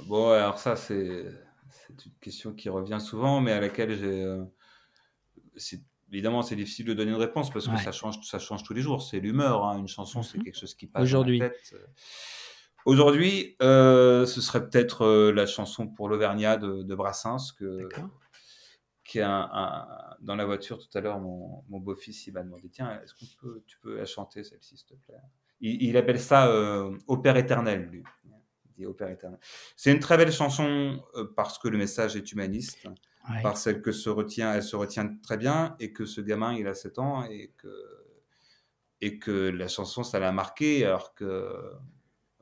[0.06, 1.25] Bon, alors ça c'est
[1.69, 4.38] c'est une question qui revient souvent, mais à laquelle j'ai,
[5.58, 7.77] c'est évidemment c'est difficile de donner une réponse parce que Ouais.
[7.77, 9.01] ça change ça change tous les jours.
[9.01, 10.41] C'est l'humeur, hein, une chanson, c'est mh.
[10.41, 11.49] quelque chose qui passe dans la Aujourd'hui?
[11.49, 11.75] tête.
[12.88, 17.91] Aujourd'hui, heu, ce serait peut-être, heu, la chanson pour l'Auvergnat de de Brassens que
[19.06, 19.88] qui est un un
[20.21, 23.28] dans la voiture tout à l'heure, mon mon beau-fils, il m'a demandé: «Tiens, est-ce qu'on
[23.41, 25.15] peut tu peux la chanter celle-ci, s'il te plaît?»
[25.62, 28.04] il il appelle ça, heu, «Au Père éternel», lui.
[28.67, 29.39] Il dit: «Au Père éternel».
[29.78, 32.88] C'est une très belle chanson, heu, parce que le message est humaniste,
[33.30, 33.43] Ouais.
[33.43, 36.73] parce que se retient elle se retient très bien et que ce gamin, il a
[36.73, 37.69] 7 ans et que
[39.02, 41.54] et que la chanson, ça l'a marqué alors que,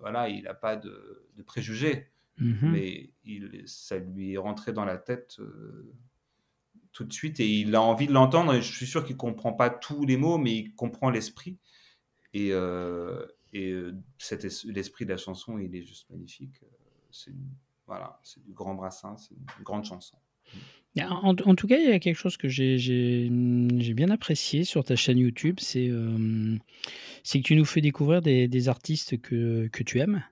[0.05, 2.71] voilà, il a pas de de préjugés, Mmh mh.
[2.71, 5.93] mais il ça lui est rentré dans la tête, heu
[6.91, 9.53] tout de suite et il a envie de l'entendre et je suis sûr qu'il comprend
[9.53, 11.57] pas tous les mots, mais il comprend l'esprit
[12.33, 12.51] et
[14.19, 16.61] cet es l'esprit de la chanson, il est juste magnifique,
[17.11, 17.33] c'est
[17.87, 20.17] voilà, c'est du grand Brassens, c'est une grande chanson.
[20.97, 24.95] En en tout cas, il y a quelque chose que j'ai bien apprécié sur ta
[24.95, 25.89] chaîne YouTube, c'est,
[27.23, 30.23] c'est que tu nous fais découvrir des des artistes que que tu aimes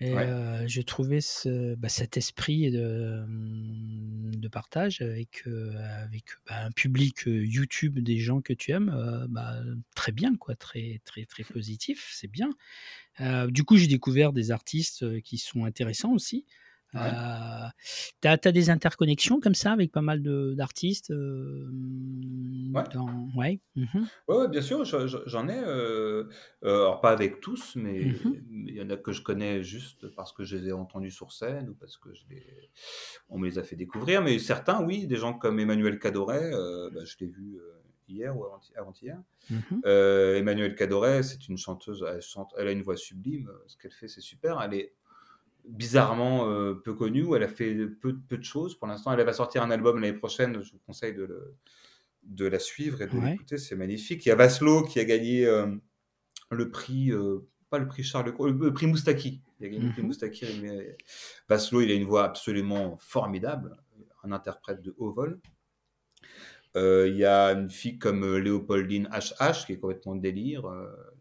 [0.00, 6.64] et Ouais, heu, j'ai trouvé ce bah, cet esprit de, de partage avec, avec, bah,
[6.66, 9.62] un public, YouTube des gens que tu aimes, bah,
[9.94, 12.50] très bien quoi, très très très positif, c'est bien.
[13.48, 16.46] Du coup, j'ai découvert des artistes, qui sont intéressants aussi.
[16.94, 17.20] Ouais,
[18.22, 20.22] tu as des interconnexions comme ça avec pas mal
[20.56, 21.12] d'artistes,
[22.74, 22.90] ouais.
[22.92, 23.60] dans ouais.
[24.28, 26.28] Ouais, bien sûr, je je j'en ai, heu
[26.64, 28.34] heu, alors pas avec tous, mais mh.
[28.48, 31.10] mais il y en a que je connais juste parce que je les ai entendus
[31.10, 32.70] sur scène ou parce que je les
[33.28, 36.50] on me les a fait découvrir, mais certains, oui, des gens comme Emmanuel Cadoret,
[36.92, 37.60] bah, je l'ai vu,
[38.08, 39.20] hier ou avant avant-hier.
[39.48, 39.82] Mmh mh.
[39.86, 43.92] Heu, Emmanuelle Cadoret, c'est une chanteuse, elle chante elle a une voix sublime, ce qu'elle
[43.92, 44.60] fait, c'est super.
[44.62, 44.94] Elle est
[45.68, 49.12] bizarrement, heu, peu connue ou elle a fait peu peu de choses pour l'instant.
[49.12, 51.56] Elle va sortir un album l'année prochaine, je vous conseille de le
[52.24, 53.40] de la suivre et de Ouais.
[53.40, 54.26] l'écouter, c'est magnifique.
[54.26, 55.80] Il y a Vaslo qui a gagné, hem,
[56.52, 59.42] le prix, heu, pas le prix Charles le prix Moustaki.
[59.60, 60.04] Il a gagné le prix mh.
[60.04, 60.96] Moustaki, mais
[61.48, 63.76] Vaslo, il a une voix absolument formidable,
[64.24, 65.40] un interprète de haut vol.
[66.76, 70.62] Il y a une fille comme, Léopoldine HH qui est complètement délire,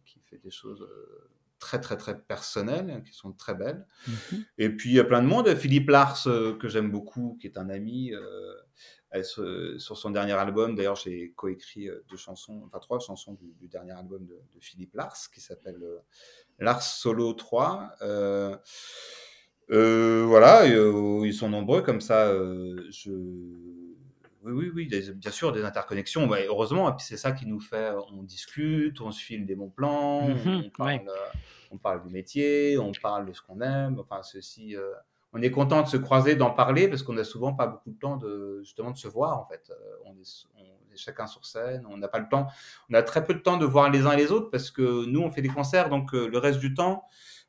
[0.06, 0.88] qui fait des choses,
[1.60, 3.86] très très très personnelles, qui sont très belles.
[4.08, 5.54] Mmh Et puis il y a plein de monde.
[5.56, 10.76] Philippe Lars, euh, que j'aime beaucoup, qui est un ami, euh, sur son dernier album,
[10.76, 15.42] d'ailleurs j'ai coécrit deux chansons, enfin trois chansons du, dernier album de, Philippe Lars, qui
[15.42, 15.82] s'appelle
[16.60, 17.96] Lars Solo 3.
[19.68, 22.32] voilà, ils sont nombreux comme ça.
[22.32, 23.89] je
[24.52, 26.30] oui, oui, bien sûr, des interconnexions.
[26.32, 29.70] heureusement, et puis c'est ça qui nous fait, on discute, on se file des bons
[29.70, 31.02] plans, mmh euh,
[31.72, 34.00] on, parle, du métier, on parle de ce qu'on aime.
[34.00, 34.94] Enfin, ceci, euh,
[35.34, 38.00] on est content de se croiser, d'en parler, parce qu'on n'a souvent pas beaucoup de
[38.00, 39.40] temps de justement de se voir.
[39.40, 39.74] En fait, euh,
[40.06, 40.46] on est,
[40.96, 42.48] chacun sur scène, on n'a pas le temps,
[42.90, 45.22] on a très peu de temps de voir les uns les autres, parce que nous,
[45.22, 47.04] on fait des concerts, donc le reste du temps,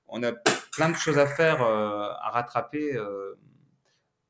[0.06, 2.92] on a plein de choses à faire, à rattraper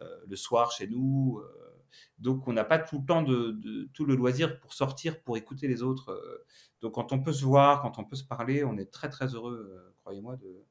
[0.00, 1.42] le soir chez nous.
[2.18, 5.68] Donc, on n'a pas tout le temps de, tout le loisir pour sortir, pour écouter
[5.68, 6.10] les autres.
[6.10, 6.44] Euh.
[6.80, 9.34] Donc, quand on peut se voir, quand on peut se parler, on est très très
[9.34, 10.66] heureux, euh, croyez-moi, de,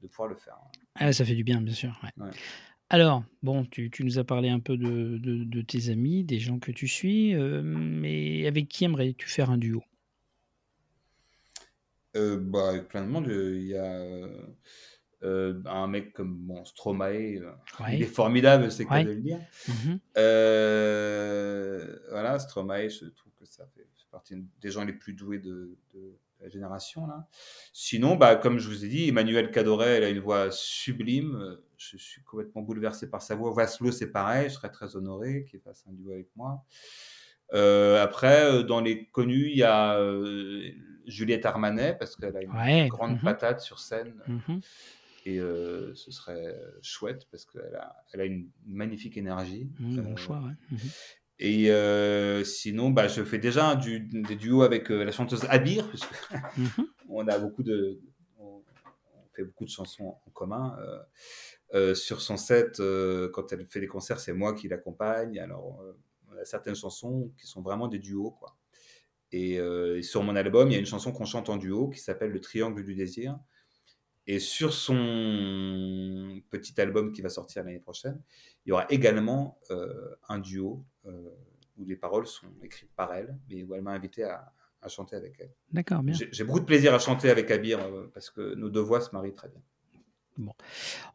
[0.00, 0.56] de, pouvoir le faire.
[0.94, 2.00] Ah, ça fait du bien, bien sûr.
[2.88, 6.70] Alors, bon, tu, nous as parlé un peu de, de, tes amis, des gens que
[6.70, 9.82] tu suis, euh, mais avec qui aimerais-tu faire un duo?
[12.14, 13.26] Bah, Avec plein de monde.
[13.28, 14.00] Il y a
[15.22, 17.52] euh, un mec comme bon, Stromae, euh,
[17.90, 19.38] il est formidable, c'est quoi de le dire.
[19.66, 25.38] Mmh euh, voilà, Stromae, je trouve que ça fait, partie des gens les plus doués
[25.38, 25.76] de,
[26.40, 27.06] la génération.
[27.06, 27.26] Là.
[27.72, 31.58] Sinon, bah, comme je vous ai dit, Emmanuel Cadoret, elle a une voix sublime.
[31.78, 33.52] Je suis complètement bouleversé par sa voix.
[33.54, 36.62] Vaslo, c'est pareil, je serais très honoré qu'il fasse un duo avec moi.
[37.52, 39.98] après, dans les connus, il y a
[41.06, 44.14] Juliette Armanet, parce qu'elle a une grande mmh patate sur scène.
[44.26, 44.58] Mmh
[45.26, 49.68] et euh, ce serait chouette parce qu'elle a, elle a une magnifique énergie.
[49.80, 50.54] Mmh, bon euh, choix, ouais.
[50.70, 50.88] Mmh
[51.38, 56.10] et euh, sinon, bah, je fais déjà du, des duos avec la chanteuse Abir, puisque
[56.56, 56.64] mmh
[57.10, 58.00] on a beaucoup de,
[58.38, 58.62] on,
[59.34, 60.78] fait beaucoup de chansons en commun.
[61.92, 62.78] sur son set,
[63.34, 65.38] quand elle fait des concerts, c'est moi qui l'accompagne.
[65.38, 65.78] Alors,
[66.32, 68.56] on a certaines chansons qui sont vraiment des duos, quoi.
[69.30, 72.00] Et, et sur mon album, il y a une chanson qu'on chante en duo qui
[72.00, 73.38] s'appelle Le Triangle du désir
[74.26, 78.20] et sur son petit album qui va sortir l'année prochaine,
[78.64, 81.30] il y aura également euh, un duo euh,
[81.76, 84.52] où les paroles sont écrites par elle, mais où elle m'a invité à,
[84.88, 85.50] chanter avec elle.
[85.72, 86.14] D'accord, bien.
[86.30, 89.10] J'ai beaucoup de plaisir à chanter avec Abir euh, parce que nos deux voix se
[89.12, 89.60] marient très bien.
[90.36, 90.52] Bon.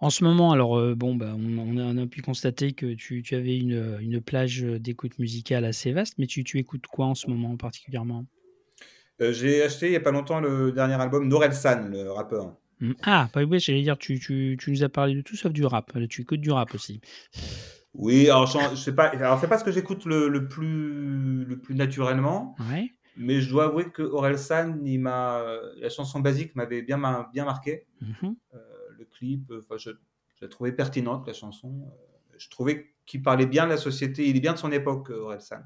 [0.01, 4.19] En ce moment, alors, bon, bah, on, a, pu constater que tu, avais une, une
[4.19, 8.25] plage d'écoute musicale assez vaste, mais tu, tu écoutes quoi en ce moment particulièrement?
[9.21, 12.57] J'ai acheté il n'y a pas longtemps le dernier album San, le rappeur.
[12.81, 12.93] Mmh.
[13.03, 15.63] Ah, bah oui, j'allais dire, tu, tu, tu, nous as parlé de tout sauf du
[15.65, 15.91] rap.
[16.09, 16.99] Tu écoutes du rap aussi.
[17.93, 21.59] Oui, alors je, sais pas, alors c'est pas ce que j'écoute le, le, plus, le
[21.59, 22.55] plus naturellement.
[22.71, 22.91] Ouais.
[23.17, 25.43] Mais je dois avouer que Orelsan, il m'a,
[25.77, 26.99] la chanson basique m'avait bien,
[27.31, 27.85] bien marqué.
[28.01, 28.59] Mmh euh,
[28.97, 29.91] le clip, enfin, je,
[30.35, 31.83] je l'ai trouvé pertinente, la chanson.
[31.85, 35.09] Euh, je trouvais qu'il parlait bien de la société, il est bien de son époque,
[35.09, 35.61] Orelsan.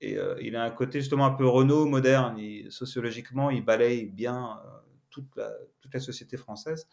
[0.00, 2.38] Et euh, il a un côté justement un peu Renault moderne.
[2.70, 4.58] sociologiquement, il balaye bien
[5.12, 6.88] toute la, toute la société française.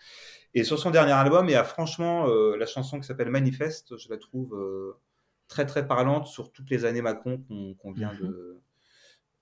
[0.53, 3.97] Et sur son dernier album, il y a franchement euh, la chanson qui s'appelle Manifeste,
[3.97, 4.99] je la trouve euh,
[5.47, 7.41] très très parlante sur toutes les années Macron
[7.81, 8.61] qu'on vient de, mhm.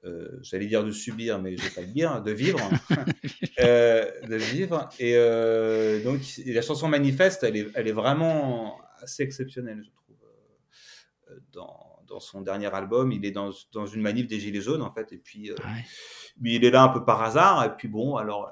[0.06, 2.60] euh, j'allais dire de subir, mais je vais pas le dire, de vivre,
[3.60, 4.88] de vivre.
[5.00, 5.16] Et
[6.04, 10.18] donc la chanson Manifeste, elle est, elle est vraiment assez exceptionnelle, je trouve,
[11.52, 13.12] dans, dans, son dernier album.
[13.12, 15.52] Il est dans, dans, une manif des Gilets jaunes, en fait, et puis,
[16.40, 18.52] mais il est là un peu par hasard, et puis bon, alors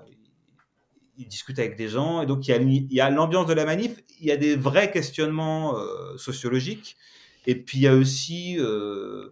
[1.17, 4.27] il discute avec des gens, et donc il y a, l'ambiance de la manif, il
[4.27, 6.97] y a des vrais questionnements euh, sociologiques,
[7.45, 9.29] et puis il y a aussi, euh,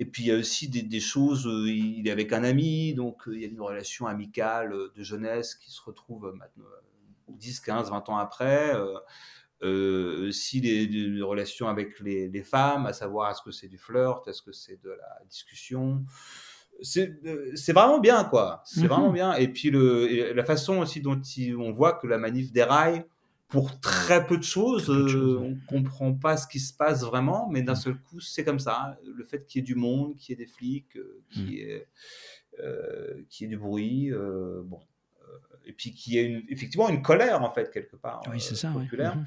[0.00, 4.74] des, choses, euh, il est avec un ami, donc il y a une relation amicale
[4.94, 6.64] de jeunesse qui se retrouve maintenant
[7.28, 8.72] 10, 15, 20 ans après.
[9.62, 14.52] aussi des, relations avec les, femmes, à savoir est-ce que c'est du flirt, est-ce que
[14.52, 16.04] c'est de la discussion
[16.82, 18.62] c'est vraiment bien, quoi.
[18.64, 19.14] C'est vraiment mhm.
[19.14, 19.34] bien.
[19.34, 21.20] Et puis le, la façon aussi dont
[21.58, 23.04] on voit que la manif déraille
[23.48, 27.62] pour très peu de choses, euh, on comprend pas ce qui se passe vraiment, mais
[27.62, 27.78] d'un mhm.
[27.78, 28.98] seul coup, c'est comme ça.
[29.04, 31.60] Le fait qu'il y ait du monde, qu'il y ait des flics, euh, qu'il y,
[31.60, 31.86] ait,
[32.58, 34.10] y ait du bruit,
[34.64, 34.80] bon.
[35.64, 38.22] et puis qu'il y ait une, effectivement une colère, en fait, quelque part.
[38.30, 39.16] Oui, c'est ça, populaire.
[39.16, 39.24] Mhm.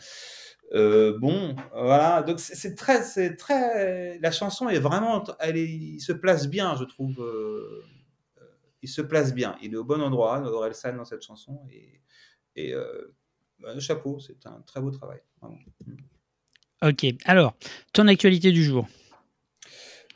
[0.73, 2.23] Euh, bon, voilà.
[2.23, 4.19] Donc c'est très, c'est très.
[4.19, 7.21] La chanson est vraiment, elle il se place bien, je trouve.
[7.21, 7.83] Euh,
[8.39, 8.45] euh,
[8.81, 9.55] il se place bien.
[9.61, 12.01] Il est au bon endroit, Orelsan dans cette chanson et,
[12.55, 12.73] et
[13.59, 15.21] bah, chapeau, c'est un très beau travail.
[16.81, 17.05] Ok.
[17.25, 17.55] Alors,
[17.93, 18.87] ton actualité du jour.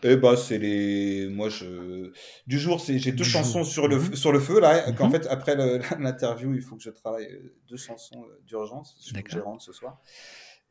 [0.03, 2.11] Eh bah, c'est les moi je
[2.47, 3.63] du jour, c'est j'ai 2 Du chansons jour.
[3.63, 5.55] sur le Mmh sur le feu là, qu'en Mmh fait après
[5.99, 10.01] l'interview, il faut que je travaille, heu, 2 chansons, heu, d'urgence, je rende ce soir.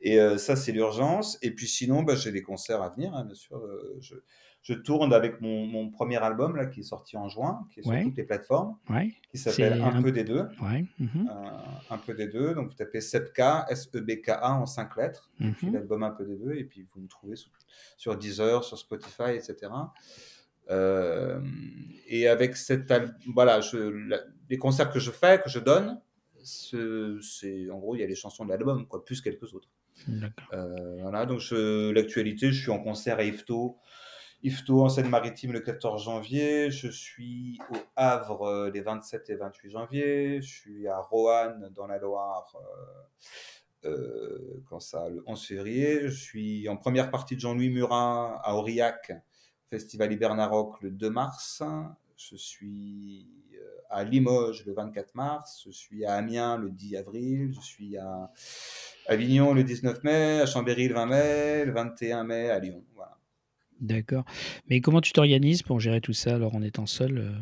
[0.01, 1.39] Et heu, ça c'est l'urgence.
[1.43, 3.61] Et puis sinon, bah, j'ai des concerts à venir, hein, bien sûr,
[4.01, 4.17] je
[4.63, 7.83] je tourne avec mon mon 1er album là qui est sorti en juin, qui est
[7.85, 8.01] sur Ouais.
[8.01, 9.15] toutes les plateformes, Ouais.
[9.31, 10.87] qui s'appelle Un un peu des 2, ouais.
[10.99, 11.31] Mmh mh.
[11.31, 11.31] heu,
[11.91, 15.71] Un peu des 2, donc vous tapez Sebka, S-E-B-K-A en 5 lettres et Mmh puis
[15.71, 15.73] mh.
[15.73, 17.51] l'album Un peu des 2 et puis vous me trouvez sur
[17.99, 19.93] sur Deezer, sur Spotify et cetera.
[20.71, 21.45] Hem
[22.09, 24.21] et avec cet al voilà, je la
[24.51, 26.01] les concerts que je fais, que je donne,
[26.45, 29.71] ce c'est en gros, il y a les chansons de l'album quoi, plus quelques autres.
[30.55, 33.79] Heu, voilà, donc l'actualité, je suis en concert à Yvetot
[34.43, 39.71] Yvetot en Seine-Maritime le 14 janvier, je suis au Havre, heu, les 27 et 28
[39.71, 42.57] janvier, je suis à Roanne dans la Loire,
[43.85, 45.09] heu heu, quand ça?
[45.09, 49.13] Le 11 février, je suis en première partie de Jean-Louis Murat à Aurillac,
[49.69, 51.63] festival Hibernarock le 2 mars,
[52.17, 53.29] je suis,
[53.91, 58.31] à Limoges le 24 mars, je suis à Amiens le 10 avril, je suis à
[59.07, 62.85] Avignon le 19 mai, à Chambéry le 20 mai, le 21 mai à Lyon.
[63.81, 64.25] D'accord,
[64.69, 67.33] mais comment tu t'organises pour gérer tout ça alors en étant seul, heu?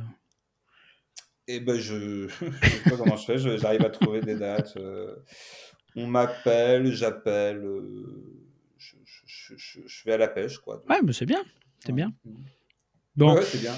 [1.48, 2.28] Et bah, je
[2.62, 5.24] je sais pas comment je fais, j'arrive à trouver des dates, heu,
[5.96, 8.36] on m'appelle, j'appelle, heu,
[8.78, 8.96] je
[9.26, 11.42] je je je vais à la pêche quoi, donc Ouais, mais c'est bien,
[11.80, 12.12] c'est ouais, bien.
[12.24, 12.32] Ouais,
[13.16, 13.74] Bon, ouais, c'est bien.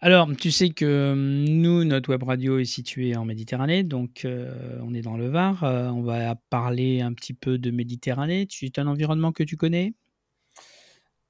[0.00, 5.02] Alors tu sais que, nous, notre web radio est située en Méditerranée, donc on est
[5.02, 8.46] dans le Var, on va parler un petit peu de Méditerranée.
[8.50, 9.94] C'est un environnement que tu connais?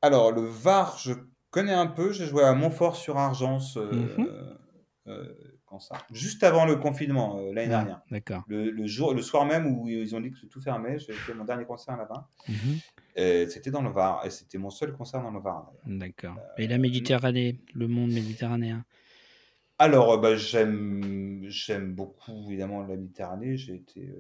[0.03, 1.13] Alors le Var, je
[1.51, 4.27] connais un peu, j'ai joué à Montfort-sur-Argence, mh.
[4.27, 4.59] heu
[5.07, 6.07] heu, quand ça?
[6.13, 8.03] Juste avant le confinement, heu, l'année Ah, dernière.
[8.11, 8.45] d'accord.
[8.47, 11.35] Le le jour le soir même où ils ont dit que tout fermait, j'ai fait
[11.35, 12.81] mon dernier concert là-bas mh.
[13.17, 16.67] et c'était dans le Var et c'était mon seul concert dans le Var D'accord et
[16.67, 18.87] la Méditerranée, le monde méditerranéen?
[19.79, 24.13] Alors, bah, j'aime j'aime beaucoup évidemment la Méditerranée, j'ai été,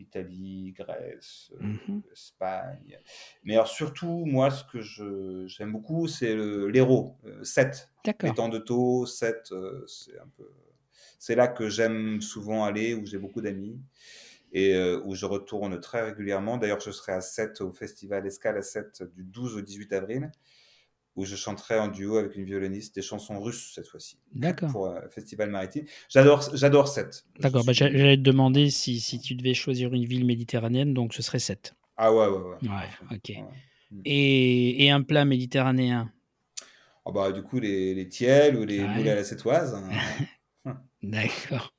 [0.00, 2.02] Italie, Grèce, Mmh heu, mh.
[2.12, 3.00] Espagne,
[3.44, 8.38] mais alors surtout moi ce que je j'aime beaucoup c'est le l'Hérault, heu, Sète, D'accord.
[8.38, 10.50] l'étang de Thau, Sète, heu, c'est un peu
[11.18, 13.80] c'est là que j'aime souvent aller, où j'ai beaucoup d'amis
[14.52, 16.58] et heu, où je retourne très régulièrement.
[16.58, 20.32] D'ailleurs, je serai à Sète au festival Escale à Sète du 12 au 18 avril,
[21.18, 24.70] où je chanterai en duo avec une violoniste des chansons russes cette fois-ci D'accord.
[24.70, 25.84] pour, heu, festival maritime.
[26.08, 30.24] J'adore j'adore Sète, D'accord, bah, j'allais te demander si si tu devais choisir une ville
[30.24, 31.74] méditerranéenne, donc ce serait Sète?
[31.96, 33.44] Ah ouais, ouais, ouais, Ouais, OK ouais.
[33.90, 34.02] Mmh.
[34.04, 36.12] et et un plat méditerranéen?
[37.04, 39.88] Ah bah, du coup les les tiels ou les moules à la sétoise, hein.
[41.02, 41.72] D'accord.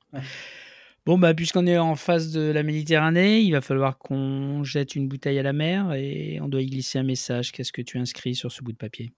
[1.05, 5.07] Bon, bah, puisqu'on est en face de la Méditerranée, il va falloir qu'on jette une
[5.07, 7.51] bouteille à la mer et on doit y glisser un message.
[7.51, 9.11] Qu'est-ce que tu inscris sur ce bout de papier?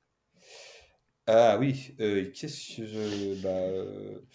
[1.28, 4.26] Ah oui, heu, qu'est-ce que je bah, heu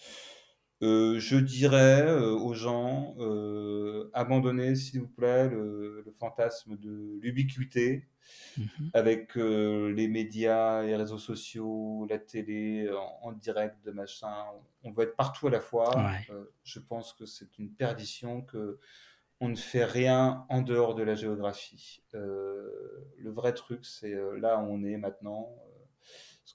[0.81, 7.19] heu, je dirais, heu, aux gens, heu: «Abandonnez s'il vous plaît le le fantasme de
[7.21, 8.07] l'ubiquité
[8.55, 8.91] Mmh mh.
[8.93, 14.45] avec, heu, les médias, les réseaux sociaux, la télé, en en direct de machin.
[14.83, 16.27] On veut être partout à la fois, Ouais.
[16.29, 21.15] heu, je pense que c'est une perdition, qu'on ne fait rien en dehors de la
[21.15, 22.03] géographie.
[22.15, 25.76] Heu, le vrai truc, c'est, heu, là où on est maintenant, heu,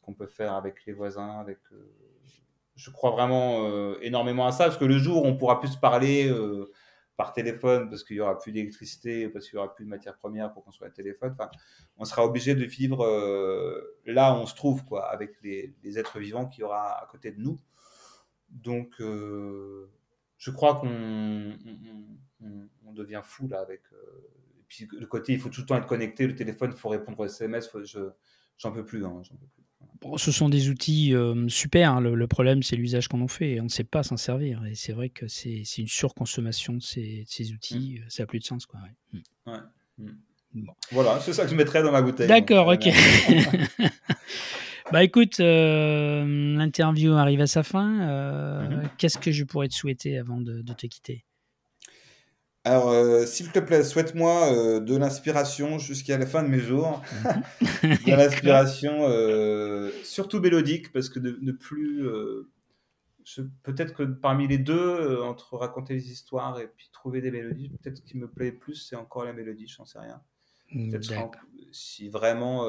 [0.02, 1.92] qu'on peut faire avec les voisins, avec, heu
[2.76, 5.68] je crois vraiment, heu, énormément à ça, parce que le jour où on pourra plus
[5.72, 6.70] se parler, heu,
[7.16, 10.16] par téléphone parce qu'il y aura plus d'électricité, parce qu'il y aura plus de matières
[10.16, 11.36] premières pour construire un téléphone,
[11.98, 13.04] on sera obligé de vivre,
[14.06, 17.30] là où on se trouve quoi, avec les êtres vivants qu'il y aura à côté
[17.32, 17.60] de nous.
[18.50, 21.56] Donc je crois qu'on on
[22.42, 23.82] on on on devient fou là avec,
[24.58, 26.88] et puis le côté il faut tout le temps être connecté, le téléphone, il faut
[26.90, 27.70] répondre aux SMS,
[28.58, 29.61] j'en peux plus, hein, j'en peux plus.
[30.02, 33.28] Bon, ce sont des outils, hem, super, hein, le le problème, c'est l'usage qu'on en
[33.28, 36.72] fait et on ne sait pas s'en servir et c'est vrai que c'est une surconsommation
[36.74, 37.54] de ces ces Mmh.
[37.54, 39.18] outils, heu, ça a plus de sens quoi, ouais.
[39.46, 39.50] Mmh.
[39.52, 39.58] Ouais,
[39.98, 40.10] mmh.
[40.54, 40.72] Bon.
[40.90, 42.88] Voilà, c'est ça que je mettrais dans ma bouteille D'accord, OK.
[44.92, 50.40] Bah, écoute, hem, l'interview arrive à sa fin, qu'est-ce que je pourrais te souhaiter avant
[50.40, 51.24] de de te quitter?
[52.64, 57.02] Alors, heu, s'il te plaît, souhaite-moi, heu, de l'inspiration jusqu'à la fin de mes jours.
[57.10, 57.42] Mmh mh.
[58.06, 62.02] De l'inspiration, heu, surtout mélodique parce que de ne plus,
[63.24, 67.30] je peut-être que parmi les 2, heu, entre raconter des histoires et puis trouver des
[67.30, 70.22] mélodies, peut-être ce qui me plaît plus, c'est encore la mélodie, j'en sais rien.
[70.72, 71.30] Mmh, Peut-être
[71.72, 72.64] si vraiment,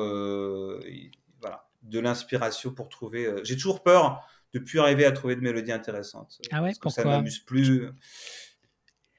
[1.42, 4.22] voilà, de l'inspiration pour trouver, j'ai toujours peur
[4.54, 7.06] de plus arriver à trouver de mélodies intéressantes, Ah ouais, parce que ça pourquoi?
[7.06, 7.90] m'amuse plus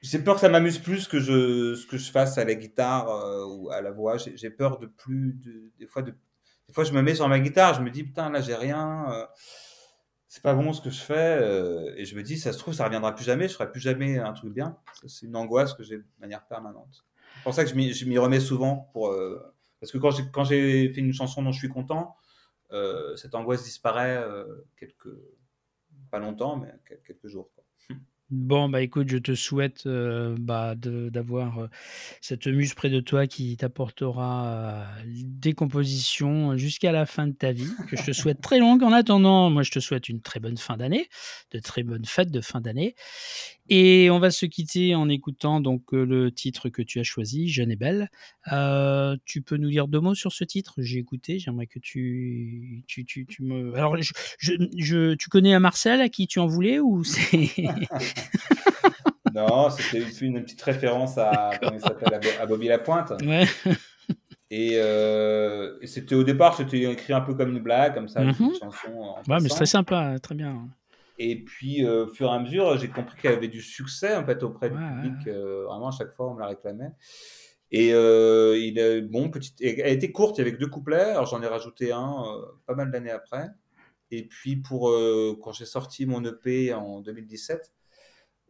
[0.09, 3.09] j'ai peur que ça m'amuse plus que je ce que je fasse à la guitare,
[3.09, 4.17] heu, ou à la voix.
[4.17, 6.13] J'ai peur de plus de des fois de
[6.67, 9.05] des fois, je me mets sur ma guitare, je me dis, putain, là, j'ai rien.
[9.11, 9.25] euh,
[10.27, 11.37] c'est pas bon ce que je fais.
[11.41, 13.47] euh, et je me dis, ça se trouve, ça reviendra plus jamais.
[13.47, 14.77] Je ferai plus jamais un truc bien.
[15.07, 17.05] C'est une angoisse que j'ai de manière permanente.
[17.35, 18.89] C'est pour ça que je m'y remets souvent.
[18.93, 19.41] Pour, euh,
[19.79, 22.15] parce que quand j'ai fait une chanson dont je suis content,
[22.71, 25.09] euh, cette angoisse disparaît euh, quelques.
[26.11, 27.51] Pas longtemps, mais quel- quelques jours.
[28.31, 31.67] Bon, bah écoute, je te souhaite euh, bah, d'avoir euh,
[32.21, 37.51] cette muse près de toi qui t'apportera euh, des compositions jusqu'à la fin de ta
[37.51, 38.81] vie, que je te souhaite très longue.
[38.81, 41.07] En attendant, moi, je te souhaite une très bonne fin d'année,
[41.51, 42.95] de très bonnes fêtes de fin d'année.
[43.69, 47.71] Et on va se quitter en écoutant donc le titre que tu as choisi, Jeune
[47.71, 48.09] et belle.
[48.51, 50.75] Euh, tu peux nous dire deux mots sur ce titre?
[50.77, 53.73] J'ai écouté, j'aimerais que tu, tu, tu, tu me...
[53.75, 57.49] Alors, je, je, je- tu connais un Marcel à qui tu en voulais ou c'est...
[59.33, 63.11] Non, c'était une, une petite référence à, comment il s'appelle, à, Bo- à Bobby Lapointe.
[63.25, 63.45] Ouais.
[64.49, 68.21] Et, euh, et c'était au départ, c'était écrit un peu comme une blague, comme ça,
[68.21, 68.53] une Mhm.
[68.59, 68.93] chanson.
[69.01, 70.69] en Ouais, mais très sympa, très bien.
[71.17, 74.25] Et puis, euh, au fur et à mesure, j'ai compris qu'elle avait du succès en
[74.25, 75.27] fait auprès du Ouais, public.
[75.27, 76.91] euh, vraiment, à chaque fois, on me la réclamait.
[77.71, 79.59] Et euh, il est bon, petite.
[79.59, 81.01] et Elle était courte, il y avait que deux couplets.
[81.11, 82.23] Alors j'en ai rajouté un
[82.67, 83.47] pas mal d'années après.
[84.11, 84.91] Et puis pour
[85.41, 87.84] quand j'ai sorti mon EP en 2017, euh,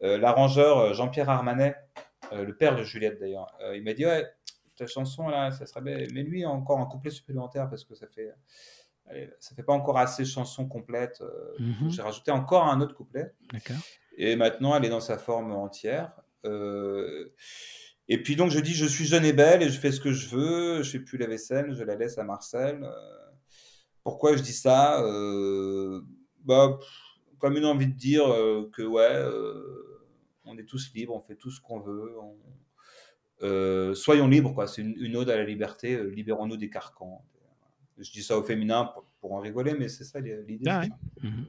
[0.00, 1.74] l'arrangeur euh, Jean-Pierre Armanet,
[2.32, 4.26] euh, le père de Juliette d'ailleurs, euh, il m'a dit ouais,
[4.76, 5.96] ta chanson là, ça serait bien.
[6.12, 8.30] Mais lui encore un couplet supplémentaire parce que ça fait,
[9.08, 11.20] allez, ça fait pas encore assez chansons complètes.
[11.22, 11.90] euh, Mhm.
[11.90, 13.32] J'ai rajouté encore un autre couplet.
[13.52, 13.76] D'accord.
[14.18, 16.12] Et maintenant, elle est dans sa forme entière.
[16.44, 17.32] Euh,
[18.08, 20.12] et puis donc, je dis, je suis jeune et belle et je fais ce que
[20.12, 20.82] je veux.
[20.82, 22.82] Je fais plus la vaisselle, je la laisse à Marcel.
[22.84, 22.90] Euh,
[24.04, 26.00] pourquoi je dis ça Euh,
[26.44, 26.88] bah, pff,
[27.38, 30.02] Comme une envie de dire euh, que ouais, euh,
[30.44, 32.12] on est tous libres, on fait tout ce qu'on veut.
[32.20, 32.36] on-
[33.42, 34.66] euh, soyons libres, quoi.
[34.66, 35.94] C'est une, une ode à la liberté.
[35.94, 37.22] euh, Libérons-nous des carcans.
[37.98, 40.58] Je dis ça au féminin pour, pour en rigoler, mais c'est ça l'idée.
[40.66, 40.86] Ah ouais.
[40.88, 41.28] ça.
[41.28, 41.44] Mhm.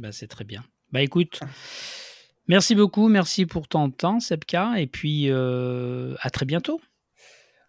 [0.00, 0.62] Bah, c'est très bien.
[0.92, 1.40] Bah écoute,
[2.46, 6.80] merci beaucoup, merci pour ton temps, Sepka, et puis euh, à très bientôt.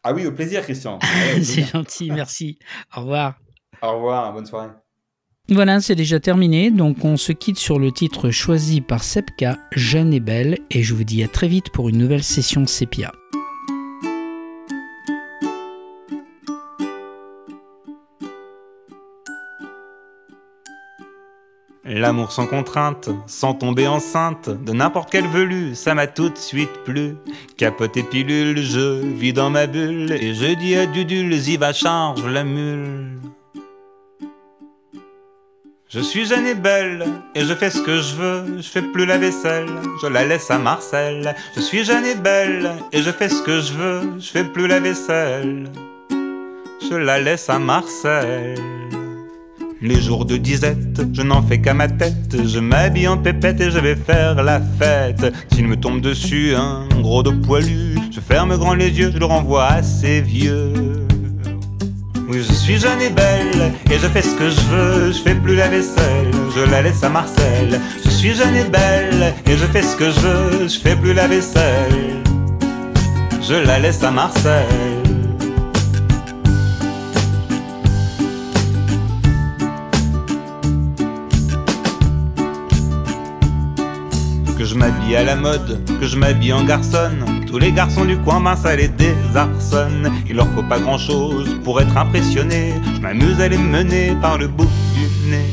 [0.04, 1.00] Ah oui, au plaisir, Christian.
[1.36, 2.60] Ouais, c'est gentil, merci.
[2.96, 3.40] Au revoir.
[3.82, 4.72] Au revoir, bonne soirée.
[5.52, 6.70] Voilà, c'est déjà terminé.
[6.70, 10.60] Donc, on se quitte sur le titre choisi par Sepka, Jeune et Belle.
[10.70, 13.12] Et je vous dis à très vite pour une nouvelle session Sépia.
[21.84, 26.70] L'amour sans contrainte, sans tomber enceinte, de n'importe quel velu, ça m'a tout de suite
[26.86, 27.16] plu.
[27.58, 31.74] Capote et pilule, je vis dans ma bulle, et je dis à Dudule, y va
[31.74, 33.20] charge la mule.
[35.92, 39.08] Je suis jeune et belle, et je fais ce que je veux, je fais plus
[39.08, 39.66] la vaisselle,
[40.04, 41.36] je la laisse à Marcel.
[41.56, 44.68] Je suis jeune et belle, et je fais ce que je veux, je fais plus
[44.68, 45.68] la vaisselle,
[46.88, 48.54] je la laisse à Marcel.
[49.82, 52.38] Les jours de disette, je n'en fais qu'à ma tête.
[52.46, 55.34] Je m'habille en pépette et je vais faire la fête.
[55.52, 59.26] S'il me tombe dessus un gros de poilu, je ferme grand les yeux, je le
[59.26, 60.99] renvoie à ses vieux.
[62.32, 65.34] Oui, je suis jeune et belle, et je fais ce que je veux, je fais
[65.34, 67.82] plus la vaisselle, je la laisse à Marcel.
[68.06, 71.14] Je suis jeune et belle, et je fais ce que je veux, je fais plus
[71.16, 72.22] la vaisselle,
[73.42, 74.89] je la laisse à Marcel.
[84.60, 87.24] Que je m'habille à la mode, que je m'habille en garçonne.
[87.48, 90.12] Tous les garçons du coin, ben ça les désarçonne.
[90.30, 92.74] Il leur faut pas grand chose pour être impressionné.
[92.94, 95.46] Je m'amuse à les mener par le bout du nez.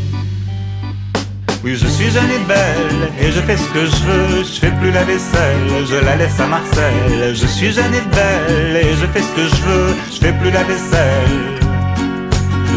[1.63, 4.73] Oui, je suis jeune et belle, et je fais ce que je veux, je fais
[4.73, 7.33] plus la vaisselle, je la laisse à Marcel.
[7.33, 10.51] Je suis jeune et belle, et je fais ce que je veux, je fais plus
[10.51, 11.61] la vaisselle,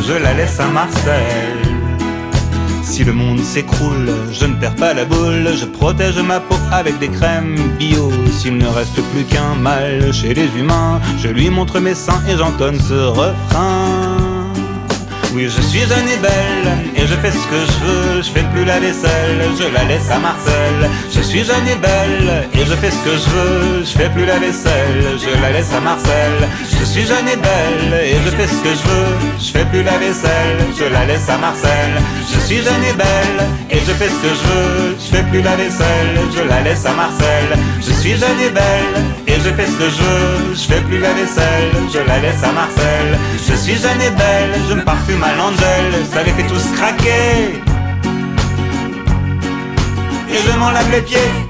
[0.07, 1.78] je la laisse à Marcel.
[2.89, 6.97] Si le monde s'écroule, je ne perds pas la boule, je protège ma peau avec
[6.97, 8.11] des crèmes bio.
[8.37, 12.35] S'il ne reste plus qu'un mal chez les humains, je lui montre mes seins et
[12.35, 13.98] j'entonne ce refrain.
[15.31, 18.43] Oui, je suis jeune et belle, et je fais ce que je veux, je fais
[18.51, 20.89] plus la vaisselle, je la laisse à Marcel.
[21.13, 24.25] Je suis jeune et belle, et je fais ce que je veux, je fais plus
[24.25, 26.49] la vaisselle, je la laisse à Marcel.
[26.71, 29.83] Je suis jeune et belle, et je fais ce que je veux, je fais plus
[29.83, 31.91] la vaisselle, je la laisse à Marcel.
[32.33, 35.43] Je suis jeune et belle, et je fais ce que je veux, je fais plus
[35.43, 37.47] la vaisselle, je la laisse à Marcel.
[37.81, 40.99] Je suis jeune et belle, et je fais ce que je veux, je fais plus
[40.99, 43.19] la vaisselle, je la laisse à Marcel.
[43.47, 47.61] Je suis jeune et belle, je me parfume à l'angel, ça les fait tous craquer.
[50.31, 51.48] Et je m'en lave les pieds.